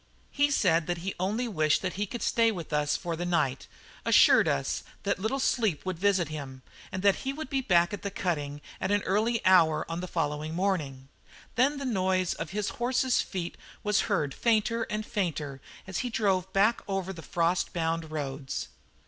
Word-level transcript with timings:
He 0.31 0.49
said 0.49 0.87
that 0.87 0.97
he 1.05 1.13
only 1.19 1.47
wished 1.47 1.83
that 1.83 1.93
he 1.93 2.07
could 2.07 2.23
stay 2.23 2.51
with 2.51 2.73
us 2.73 2.97
for 2.97 3.15
the 3.15 3.23
night, 3.23 3.67
assured 4.03 4.47
us 4.47 4.81
that 5.03 5.19
little 5.19 5.39
sleep 5.39 5.85
would 5.85 5.99
visit 5.99 6.27
him, 6.29 6.63
and 6.91 7.03
that 7.03 7.17
he 7.17 7.31
would 7.31 7.51
be 7.51 7.61
back 7.61 7.93
at 7.93 8.01
the 8.01 8.09
cutting 8.09 8.61
at 8.79 8.89
an 8.89 9.03
early 9.03 9.45
hour 9.45 9.85
on 9.87 9.99
the 9.99 10.07
following 10.07 10.55
morning; 10.55 11.09
then 11.53 11.77
the 11.77 11.85
noise 11.85 12.33
of 12.33 12.49
his 12.49 12.69
horse's 12.81 13.21
feet 13.21 13.57
was 13.83 14.01
heard 14.09 14.33
fainter 14.33 14.87
and 14.89 15.05
fainter 15.05 15.61
as 15.85 15.99
he 15.99 16.09
drove 16.09 16.51
back 16.51 16.81
over 16.87 17.13
the 17.13 17.21
frost 17.21 17.71
bound 17.71 18.09
roads. 18.09 18.69